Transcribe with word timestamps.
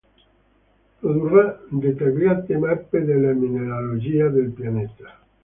Produrrà 0.99 1.59
dettagliate 1.69 2.57
mappe 2.57 3.03
della 3.03 3.33
mineralogia 3.33 4.29
del 4.29 4.49
pianeta. 4.49 5.19